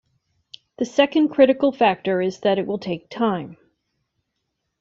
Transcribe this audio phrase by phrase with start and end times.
[0.79, 3.57] The second critical factor is that it will take time.